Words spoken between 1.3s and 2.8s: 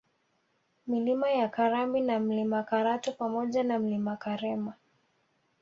ya Karambi na Mlima